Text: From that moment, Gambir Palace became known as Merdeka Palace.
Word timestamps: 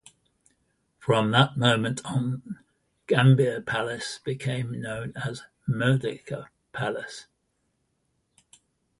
From 0.97 1.29
that 1.29 1.57
moment, 1.57 2.01
Gambir 3.07 3.63
Palace 3.63 4.19
became 4.23 4.81
known 4.81 5.13
as 5.15 5.43
Merdeka 5.69 6.47
Palace. 6.73 7.27